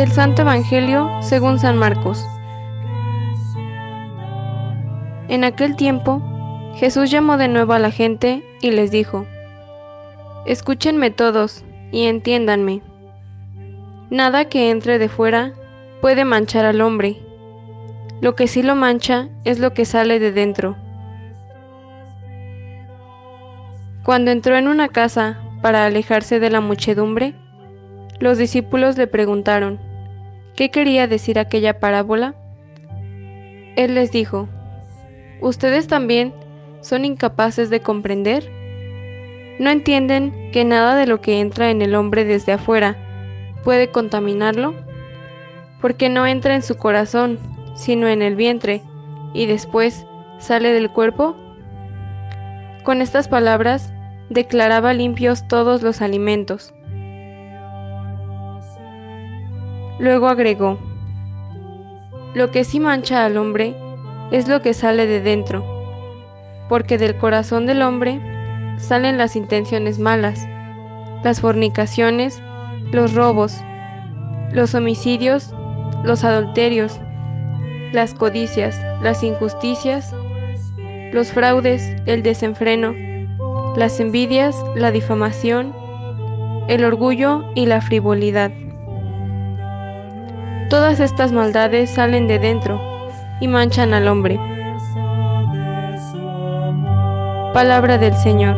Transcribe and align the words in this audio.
Del 0.00 0.12
Santo 0.12 0.40
Evangelio 0.40 1.10
según 1.20 1.58
San 1.58 1.76
Marcos. 1.76 2.26
En 5.28 5.44
aquel 5.44 5.76
tiempo, 5.76 6.22
Jesús 6.76 7.10
llamó 7.10 7.36
de 7.36 7.48
nuevo 7.48 7.74
a 7.74 7.78
la 7.78 7.90
gente 7.90 8.42
y 8.62 8.70
les 8.70 8.90
dijo, 8.90 9.26
Escúchenme 10.46 11.10
todos 11.10 11.66
y 11.92 12.04
entiéndanme. 12.04 12.80
Nada 14.08 14.46
que 14.46 14.70
entre 14.70 14.98
de 14.98 15.10
fuera 15.10 15.52
puede 16.00 16.24
manchar 16.24 16.64
al 16.64 16.80
hombre. 16.80 17.18
Lo 18.22 18.34
que 18.34 18.48
sí 18.48 18.62
lo 18.62 18.76
mancha 18.76 19.28
es 19.44 19.58
lo 19.58 19.74
que 19.74 19.84
sale 19.84 20.18
de 20.18 20.32
dentro. 20.32 20.76
Cuando 24.02 24.30
entró 24.30 24.56
en 24.56 24.66
una 24.66 24.88
casa 24.88 25.38
para 25.60 25.84
alejarse 25.84 26.40
de 26.40 26.48
la 26.48 26.62
muchedumbre, 26.62 27.34
los 28.18 28.38
discípulos 28.38 28.96
le 28.96 29.06
preguntaron, 29.06 29.89
¿qué 30.56 30.70
quería 30.70 31.06
decir 31.06 31.38
aquella 31.38 31.78
parábola? 31.78 32.34
Él 33.76 33.94
les 33.94 34.10
dijo, 34.12 34.48
¿ustedes 35.40 35.86
también 35.86 36.34
son 36.80 37.04
incapaces 37.04 37.70
de 37.70 37.80
comprender? 37.80 38.50
¿No 39.58 39.70
entienden 39.70 40.50
que 40.52 40.64
nada 40.64 40.96
de 40.96 41.06
lo 41.06 41.20
que 41.20 41.40
entra 41.40 41.70
en 41.70 41.82
el 41.82 41.94
hombre 41.94 42.24
desde 42.24 42.52
afuera 42.52 42.96
puede 43.62 43.90
contaminarlo? 43.90 44.74
Porque 45.80 46.08
no 46.08 46.26
entra 46.26 46.54
en 46.54 46.62
su 46.62 46.76
corazón, 46.76 47.38
sino 47.74 48.08
en 48.08 48.22
el 48.22 48.36
vientre, 48.36 48.82
y 49.32 49.46
después 49.46 50.06
sale 50.38 50.72
del 50.72 50.90
cuerpo? 50.90 51.36
Con 52.84 53.02
estas 53.02 53.28
palabras 53.28 53.92
declaraba 54.30 54.92
limpios 54.94 55.46
todos 55.46 55.82
los 55.82 56.00
alimentos. 56.00 56.72
Luego 60.00 60.28
agregó, 60.28 60.78
Lo 62.32 62.50
que 62.50 62.64
sí 62.64 62.80
mancha 62.80 63.26
al 63.26 63.36
hombre 63.36 63.76
es 64.30 64.48
lo 64.48 64.62
que 64.62 64.72
sale 64.72 65.06
de 65.06 65.20
dentro, 65.20 65.62
porque 66.70 66.96
del 66.96 67.16
corazón 67.18 67.66
del 67.66 67.82
hombre 67.82 68.18
salen 68.78 69.18
las 69.18 69.36
intenciones 69.36 69.98
malas, 69.98 70.48
las 71.22 71.42
fornicaciones, 71.42 72.42
los 72.92 73.12
robos, 73.12 73.60
los 74.52 74.74
homicidios, 74.74 75.54
los 76.02 76.24
adulterios, 76.24 76.98
las 77.92 78.14
codicias, 78.14 78.80
las 79.02 79.22
injusticias, 79.22 80.14
los 81.12 81.30
fraudes, 81.30 81.94
el 82.06 82.22
desenfreno, 82.22 82.94
las 83.76 84.00
envidias, 84.00 84.56
la 84.76 84.92
difamación, 84.92 85.74
el 86.68 86.86
orgullo 86.86 87.44
y 87.54 87.66
la 87.66 87.82
frivolidad. 87.82 88.50
Todas 90.70 91.00
estas 91.00 91.32
maldades 91.32 91.90
salen 91.90 92.28
de 92.28 92.38
dentro 92.38 92.80
y 93.40 93.48
manchan 93.48 93.92
al 93.92 94.06
hombre. 94.06 94.38
Palabra 97.52 97.98
del 97.98 98.14
Señor. 98.14 98.54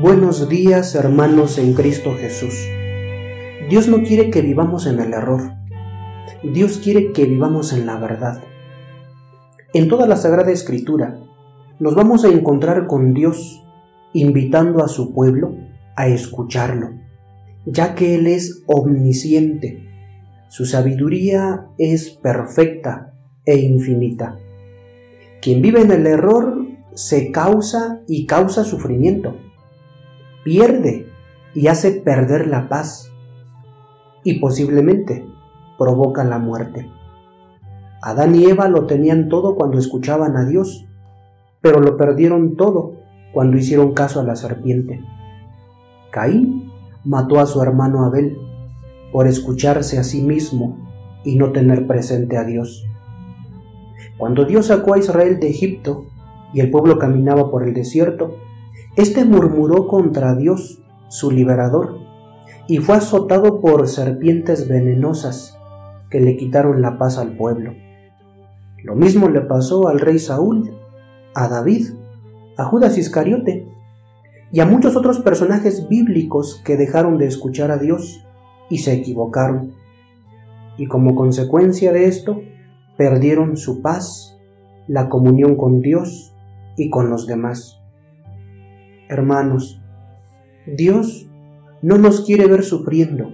Buenos 0.00 0.48
días 0.48 0.94
hermanos 0.94 1.58
en 1.58 1.74
Cristo 1.74 2.14
Jesús. 2.18 2.54
Dios 3.68 3.88
no 3.88 3.98
quiere 3.98 4.30
que 4.30 4.40
vivamos 4.40 4.86
en 4.86 5.00
el 5.00 5.12
error. 5.12 5.52
Dios 6.42 6.80
quiere 6.82 7.12
que 7.12 7.26
vivamos 7.26 7.74
en 7.74 7.84
la 7.84 7.96
verdad. 7.96 8.42
En 9.74 9.88
toda 9.88 10.06
la 10.06 10.16
Sagrada 10.16 10.50
Escritura 10.50 11.18
nos 11.78 11.94
vamos 11.94 12.24
a 12.24 12.28
encontrar 12.28 12.86
con 12.86 13.12
Dios 13.12 13.67
invitando 14.12 14.84
a 14.84 14.88
su 14.88 15.12
pueblo 15.12 15.54
a 15.96 16.08
escucharlo, 16.08 16.90
ya 17.66 17.94
que 17.94 18.14
Él 18.14 18.26
es 18.26 18.62
omnisciente. 18.66 19.84
Su 20.48 20.64
sabiduría 20.64 21.66
es 21.76 22.10
perfecta 22.10 23.14
e 23.44 23.58
infinita. 23.58 24.38
Quien 25.42 25.62
vive 25.62 25.82
en 25.82 25.92
el 25.92 26.06
error 26.06 26.66
se 26.94 27.30
causa 27.30 28.00
y 28.08 28.26
causa 28.26 28.64
sufrimiento 28.64 29.36
pierde 30.48 31.06
y 31.54 31.66
hace 31.66 31.92
perder 31.92 32.46
la 32.46 32.70
paz 32.70 33.12
y 34.24 34.40
posiblemente 34.40 35.26
provoca 35.76 36.24
la 36.24 36.38
muerte. 36.38 36.90
Adán 38.00 38.34
y 38.34 38.46
Eva 38.46 38.68
lo 38.68 38.86
tenían 38.86 39.28
todo 39.28 39.56
cuando 39.56 39.78
escuchaban 39.78 40.38
a 40.38 40.46
Dios, 40.46 40.86
pero 41.60 41.80
lo 41.80 41.98
perdieron 41.98 42.56
todo 42.56 42.94
cuando 43.32 43.56
hicieron 43.56 43.92
caso 43.92 44.20
a 44.20 44.24
la 44.24 44.36
serpiente. 44.36 45.00
Caín 46.10 46.70
mató 47.04 47.38
a 47.40 47.46
su 47.46 47.62
hermano 47.62 48.04
Abel 48.04 48.36
por 49.12 49.26
escucharse 49.26 49.98
a 49.98 50.04
sí 50.04 50.22
mismo 50.22 50.76
y 51.24 51.36
no 51.36 51.52
tener 51.52 51.86
presente 51.86 52.36
a 52.36 52.44
Dios. 52.44 52.86
Cuando 54.16 54.44
Dios 54.44 54.66
sacó 54.66 54.94
a 54.94 54.98
Israel 54.98 55.38
de 55.40 55.48
Egipto 55.48 56.06
y 56.52 56.60
el 56.60 56.70
pueblo 56.70 56.98
caminaba 56.98 57.50
por 57.50 57.66
el 57.66 57.74
desierto, 57.74 58.36
este 58.96 59.24
murmuró 59.24 59.86
contra 59.86 60.34
Dios, 60.34 60.82
su 61.08 61.30
liberador, 61.30 61.98
y 62.66 62.78
fue 62.78 62.96
azotado 62.96 63.60
por 63.60 63.86
serpientes 63.88 64.68
venenosas 64.68 65.58
que 66.10 66.20
le 66.20 66.36
quitaron 66.36 66.82
la 66.82 66.98
paz 66.98 67.18
al 67.18 67.36
pueblo. 67.36 67.74
Lo 68.82 68.94
mismo 68.94 69.28
le 69.28 69.40
pasó 69.42 69.88
al 69.88 70.00
rey 70.00 70.18
Saúl, 70.18 70.72
a 71.34 71.48
David, 71.48 71.88
a 72.58 72.64
Judas 72.64 72.98
Iscariote 72.98 73.68
y 74.50 74.60
a 74.60 74.66
muchos 74.66 74.96
otros 74.96 75.20
personajes 75.20 75.88
bíblicos 75.88 76.60
que 76.64 76.76
dejaron 76.76 77.16
de 77.16 77.26
escuchar 77.26 77.70
a 77.70 77.78
Dios 77.78 78.26
y 78.68 78.78
se 78.78 78.92
equivocaron. 78.92 79.74
Y 80.76 80.86
como 80.86 81.14
consecuencia 81.14 81.92
de 81.92 82.06
esto, 82.06 82.42
perdieron 82.96 83.56
su 83.56 83.80
paz, 83.80 84.36
la 84.88 85.08
comunión 85.08 85.56
con 85.56 85.80
Dios 85.80 86.34
y 86.76 86.90
con 86.90 87.10
los 87.10 87.26
demás. 87.26 87.80
Hermanos, 89.08 89.80
Dios 90.66 91.30
no 91.80 91.96
nos 91.96 92.22
quiere 92.22 92.46
ver 92.46 92.64
sufriendo. 92.64 93.32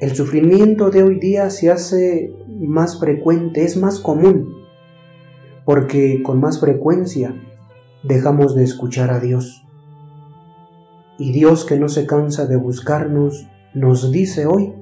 El 0.00 0.16
sufrimiento 0.16 0.90
de 0.90 1.04
hoy 1.04 1.20
día 1.20 1.50
se 1.50 1.70
hace 1.70 2.34
más 2.48 2.98
frecuente, 2.98 3.64
es 3.64 3.76
más 3.76 4.00
común, 4.00 4.48
porque 5.64 6.20
con 6.24 6.40
más 6.40 6.58
frecuencia 6.58 7.36
dejamos 8.02 8.54
de 8.54 8.64
escuchar 8.64 9.10
a 9.10 9.20
Dios. 9.20 9.66
Y 11.18 11.32
Dios 11.32 11.64
que 11.64 11.78
no 11.78 11.88
se 11.88 12.06
cansa 12.06 12.46
de 12.46 12.56
buscarnos, 12.56 13.46
nos 13.74 14.10
dice 14.10 14.46
hoy, 14.46 14.74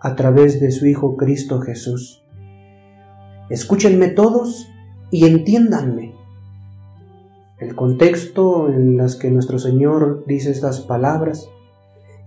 a 0.00 0.14
través 0.14 0.60
de 0.60 0.70
su 0.70 0.86
Hijo 0.86 1.16
Cristo 1.16 1.60
Jesús, 1.60 2.22
escúchenme 3.50 4.08
todos 4.08 4.68
y 5.10 5.26
entiéndanme. 5.26 6.14
El 7.58 7.74
contexto 7.74 8.68
en 8.68 8.96
las 8.96 9.16
que 9.16 9.30
nuestro 9.30 9.58
Señor 9.58 10.24
dice 10.26 10.50
estas 10.50 10.80
palabras 10.80 11.48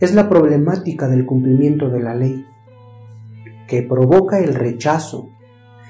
es 0.01 0.13
la 0.13 0.27
problemática 0.27 1.07
del 1.07 1.25
cumplimiento 1.25 1.89
de 1.89 2.01
la 2.01 2.15
ley, 2.15 2.45
que 3.67 3.83
provoca 3.83 4.39
el 4.39 4.53
rechazo, 4.53 5.29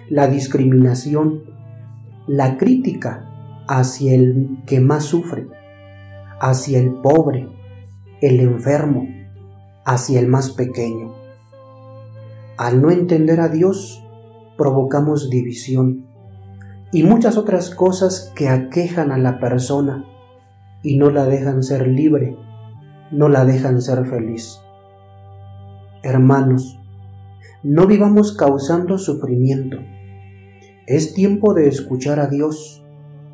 la 0.09 0.27
discriminación, 0.27 1.43
la 2.27 2.57
crítica 2.57 3.30
hacia 3.73 4.15
el 4.15 4.57
que 4.67 4.81
más 4.81 5.05
sufre, 5.05 5.47
hacia 6.41 6.77
el 6.77 6.91
pobre, 6.95 7.47
el 8.19 8.41
enfermo, 8.41 9.07
hacia 9.85 10.19
el 10.19 10.27
más 10.27 10.49
pequeño. 10.49 11.15
Al 12.57 12.81
no 12.81 12.91
entender 12.91 13.39
a 13.39 13.47
Dios, 13.47 14.05
provocamos 14.57 15.29
división, 15.29 16.05
y 16.91 17.03
muchas 17.03 17.37
otras 17.37 17.69
cosas 17.69 18.33
que 18.35 18.49
aquejan 18.49 19.09
a 19.09 19.17
la 19.17 19.39
persona 19.39 20.03
y 20.83 20.97
no 20.97 21.09
la 21.09 21.23
dejan 21.23 21.63
ser 21.63 21.87
libre, 21.87 22.35
no 23.09 23.29
la 23.29 23.45
dejan 23.45 23.81
ser 23.81 24.05
feliz. 24.05 24.59
Hermanos, 26.03 26.77
no 27.63 27.87
vivamos 27.87 28.35
causando 28.35 28.97
sufrimiento. 28.97 29.77
Es 30.87 31.13
tiempo 31.13 31.53
de 31.53 31.69
escuchar 31.69 32.19
a 32.19 32.27
Dios, 32.27 32.80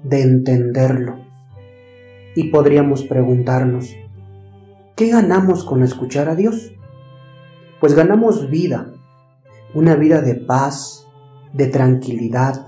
de 0.10 0.22
entenderlo. 0.22 1.20
Y 2.36 2.46
podríamos 2.50 3.04
preguntarnos, 3.04 3.96
¿qué 4.96 5.10
ganamos 5.10 5.64
con 5.64 5.84
escuchar 5.84 6.30
a 6.30 6.36
Dios? 6.36 6.74
Pues 7.80 7.94
ganamos 7.96 8.50
vida, 8.50 8.94
una 9.74 9.96
vida 9.96 10.22
de 10.22 10.36
paz, 10.36 11.08
de 11.54 11.68
tranquilidad, 11.68 12.68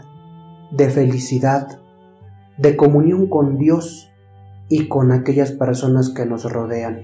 de 0.71 0.89
felicidad, 0.89 1.79
de 2.57 2.75
comunión 2.75 3.27
con 3.27 3.57
Dios 3.57 4.09
y 4.67 4.87
con 4.87 5.11
aquellas 5.11 5.51
personas 5.51 6.09
que 6.09 6.25
nos 6.25 6.51
rodean. 6.51 7.01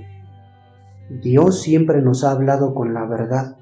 Dios 1.22 1.62
siempre 1.62 2.02
nos 2.02 2.24
ha 2.24 2.32
hablado 2.32 2.74
con 2.74 2.94
la 2.94 3.06
verdad 3.06 3.58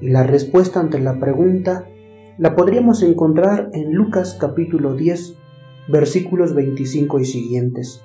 y 0.00 0.08
la 0.08 0.22
respuesta 0.22 0.80
ante 0.80 1.00
la 1.00 1.18
pregunta 1.18 1.86
la 2.38 2.54
podríamos 2.56 3.02
encontrar 3.02 3.68
en 3.72 3.92
Lucas 3.92 4.36
capítulo 4.40 4.94
10 4.94 5.41
versículos 5.88 6.54
25 6.54 7.20
y 7.20 7.24
siguientes. 7.24 8.02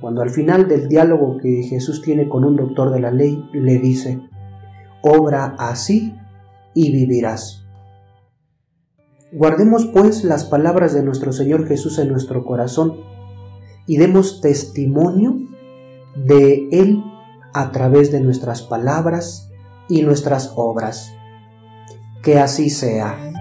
cuando 0.00 0.20
al 0.20 0.28
final 0.28 0.68
del 0.68 0.88
diálogo 0.88 1.38
que 1.38 1.62
Jesús 1.62 2.02
tiene 2.02 2.28
con 2.28 2.44
un 2.44 2.56
doctor 2.56 2.90
de 2.90 3.00
la 3.00 3.10
ley 3.10 3.42
le 3.54 3.78
dice, 3.78 4.20
obra 5.00 5.54
así 5.58 6.14
y 6.74 6.92
vivirás. 6.92 7.64
Guardemos 9.32 9.86
pues 9.86 10.22
las 10.22 10.44
palabras 10.44 10.92
de 10.92 11.02
nuestro 11.02 11.32
Señor 11.32 11.66
Jesús 11.66 11.98
en 11.98 12.08
nuestro 12.08 12.44
corazón 12.44 13.00
y 13.86 13.96
demos 13.96 14.40
testimonio 14.40 15.38
de 16.14 16.68
Él 16.70 17.02
a 17.52 17.72
través 17.72 18.12
de 18.12 18.20
nuestras 18.20 18.62
palabras 18.62 19.50
y 19.88 20.02
nuestras 20.02 20.52
obras. 20.54 21.12
Que 22.22 22.38
así 22.38 22.70
sea. 22.70 23.33